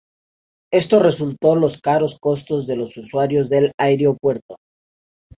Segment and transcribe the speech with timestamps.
[0.73, 4.55] Esto resultó los caros costos de los usuarios del aeropuerto.